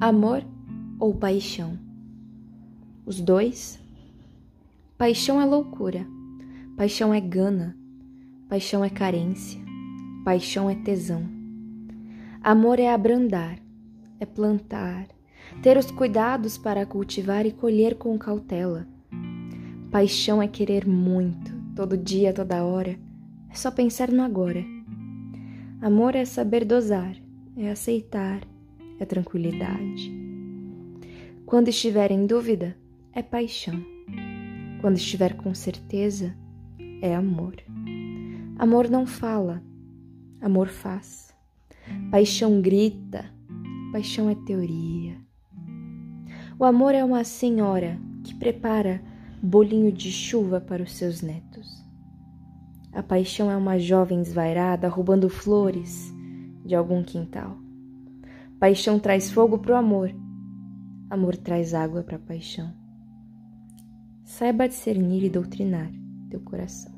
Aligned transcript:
Amor 0.00 0.44
ou 1.00 1.12
paixão? 1.12 1.76
Os 3.04 3.20
dois? 3.20 3.80
Paixão 4.96 5.40
é 5.40 5.44
loucura, 5.44 6.06
paixão 6.76 7.12
é 7.12 7.20
gana, 7.20 7.76
paixão 8.48 8.84
é 8.84 8.90
carência, 8.90 9.60
paixão 10.24 10.70
é 10.70 10.76
tesão. 10.76 11.24
Amor 12.40 12.78
é 12.78 12.94
abrandar, 12.94 13.58
é 14.20 14.24
plantar, 14.24 15.08
ter 15.64 15.76
os 15.76 15.90
cuidados 15.90 16.56
para 16.56 16.86
cultivar 16.86 17.44
e 17.44 17.50
colher 17.50 17.96
com 17.96 18.16
cautela. 18.16 18.86
Paixão 19.90 20.40
é 20.40 20.46
querer 20.46 20.86
muito, 20.86 21.52
todo 21.74 21.96
dia, 21.96 22.32
toda 22.32 22.62
hora, 22.62 22.96
é 23.50 23.54
só 23.54 23.68
pensar 23.68 24.12
no 24.12 24.22
agora. 24.22 24.64
Amor 25.82 26.14
é 26.14 26.24
saber 26.24 26.64
dosar, 26.64 27.16
é 27.56 27.68
aceitar, 27.68 28.42
é 28.98 29.04
tranquilidade. 29.04 30.12
Quando 31.46 31.68
estiver 31.68 32.10
em 32.10 32.26
dúvida, 32.26 32.76
é 33.12 33.22
paixão. 33.22 33.82
Quando 34.80 34.96
estiver 34.96 35.34
com 35.34 35.54
certeza, 35.54 36.36
é 37.00 37.14
amor. 37.14 37.56
Amor 38.58 38.90
não 38.90 39.06
fala, 39.06 39.62
amor 40.40 40.68
faz. 40.68 41.34
Paixão 42.10 42.60
grita, 42.60 43.24
paixão 43.92 44.28
é 44.28 44.34
teoria. 44.34 45.16
O 46.58 46.64
amor 46.64 46.94
é 46.94 47.04
uma 47.04 47.24
senhora 47.24 47.98
que 48.24 48.34
prepara 48.34 49.00
bolinho 49.42 49.92
de 49.92 50.10
chuva 50.10 50.60
para 50.60 50.82
os 50.82 50.92
seus 50.92 51.22
netos. 51.22 51.84
A 52.92 53.02
paixão 53.02 53.50
é 53.50 53.56
uma 53.56 53.78
jovem 53.78 54.20
esvairada 54.20 54.88
roubando 54.88 55.28
flores 55.28 56.12
de 56.64 56.74
algum 56.74 57.02
quintal. 57.02 57.56
Paixão 58.58 58.98
traz 58.98 59.30
fogo 59.30 59.58
pro 59.58 59.76
amor. 59.76 60.12
Amor 61.08 61.36
traz 61.36 61.74
água 61.74 62.02
para 62.02 62.18
paixão. 62.18 62.72
Saiba 64.24 64.68
discernir 64.68 65.24
e 65.24 65.30
doutrinar 65.30 65.90
teu 66.28 66.40
coração. 66.40 66.92